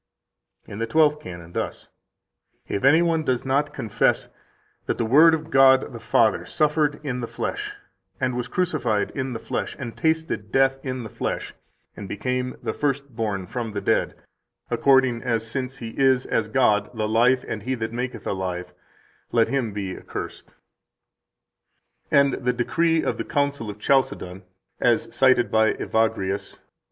7 0.63 0.73
In 0.73 0.79
the 0.79 0.87
twelfth 0.87 1.19
canon, 1.19 1.51
thus: 1.53 1.89
"If 2.67 2.83
any 2.83 3.03
one 3.03 3.23
does 3.23 3.45
not 3.45 3.71
confess 3.71 4.29
that 4.87 4.97
the 4.97 5.05
Word 5.05 5.35
of 5.35 5.51
God 5.51 5.93
[the 5.93 5.99
Father] 5.99 6.43
suffered 6.43 6.99
in 7.05 7.19
the 7.19 7.27
flesh, 7.27 7.75
and 8.19 8.35
was 8.35 8.47
crucified 8.47 9.11
in 9.11 9.33
the 9.33 9.39
flesh, 9.39 9.75
and 9.77 9.95
tasted 9.95 10.51
death 10.51 10.79
in 10.81 11.03
the 11.03 11.09
flesh, 11.11 11.53
and 11.95 12.09
became 12.09 12.57
the 12.63 12.73
First 12.73 13.15
born 13.15 13.45
from 13.45 13.73
the 13.73 13.79
dead, 13.79 14.15
according 14.71 15.21
as 15.21 15.45
[since] 15.45 15.77
He 15.77 15.89
is, 15.89 16.25
as 16.25 16.47
God, 16.47 16.89
the 16.95 17.07
Life 17.07 17.45
and 17.47 17.61
He 17.61 17.75
that 17.75 17.93
maketh 17.93 18.25
alive, 18.25 18.73
let 19.31 19.49
him 19.49 19.71
be 19.71 19.95
accursed." 19.95 20.55
8 22.11 22.15
And 22.17 22.33
the 22.43 22.53
decree 22.53 23.03
of 23.03 23.19
the 23.19 23.23
Council 23.23 23.69
of 23.69 23.77
Chalcedon, 23.77 24.45
as 24.79 25.15
cited 25.15 25.51
by 25.51 25.73
Evagrius, 25.75 26.53
lib. 26.57 26.61